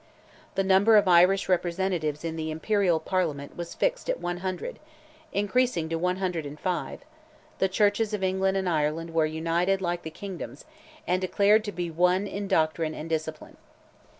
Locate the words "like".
9.79-10.01